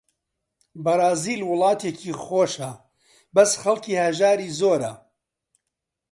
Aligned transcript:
بەرازیل 0.83 1.41
وڵاتێکی 1.49 2.13
خۆشە، 2.23 2.71
بەس 3.35 3.51
خەڵکی 3.61 3.99
هەژاری 4.03 4.53
زۆرە 4.59 4.93